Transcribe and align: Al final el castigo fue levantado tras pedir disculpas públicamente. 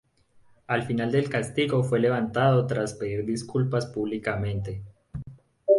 Al 0.65 0.81
final 0.81 1.13
el 1.13 1.29
castigo 1.29 1.83
fue 1.83 1.99
levantado 1.99 2.65
tras 2.65 2.95
pedir 2.95 3.23
disculpas 3.23 3.85
públicamente. 3.85 4.83